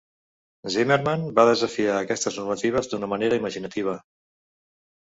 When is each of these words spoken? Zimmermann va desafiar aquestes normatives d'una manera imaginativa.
Zimmermann 0.75 1.27
va 1.41 1.45
desafiar 1.49 1.99
aquestes 1.99 2.41
normatives 2.41 2.91
d'una 2.95 3.13
manera 3.15 3.41
imaginativa. 3.45 3.97